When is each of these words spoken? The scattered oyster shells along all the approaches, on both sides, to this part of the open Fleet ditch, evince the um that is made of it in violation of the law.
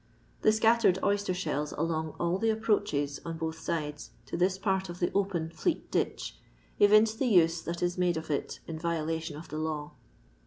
The 0.41 0.51
scattered 0.51 0.97
oyster 1.03 1.31
shells 1.35 1.73
along 1.73 2.15
all 2.19 2.39
the 2.39 2.49
approaches, 2.49 3.21
on 3.23 3.37
both 3.37 3.59
sides, 3.59 4.09
to 4.25 4.35
this 4.35 4.57
part 4.57 4.89
of 4.89 4.97
the 4.99 5.11
open 5.13 5.51
Fleet 5.51 5.91
ditch, 5.91 6.39
evince 6.79 7.13
the 7.13 7.39
um 7.39 7.49
that 7.65 7.83
is 7.83 7.99
made 7.99 8.17
of 8.17 8.31
it 8.31 8.61
in 8.65 8.79
violation 8.79 9.37
of 9.37 9.49
the 9.49 9.59
law. 9.59 9.91